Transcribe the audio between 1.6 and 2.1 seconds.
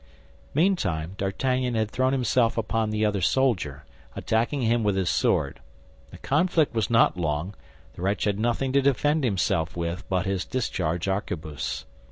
had